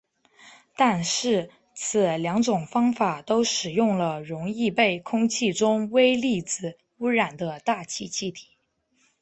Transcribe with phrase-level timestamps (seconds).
[0.75, 8.47] 但是此两种方法都使用了容易被空气中微粒子污染的大气气体。